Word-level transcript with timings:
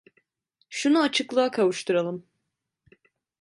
Şunu 0.69 1.01
açıklığa 1.01 1.51
kavuşturalım. 1.51 2.25